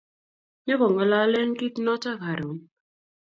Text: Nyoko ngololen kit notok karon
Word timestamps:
Nyoko 0.65 0.85
ngololen 0.93 1.49
kit 1.59 1.75
notok 1.85 2.17
karon 2.21 2.57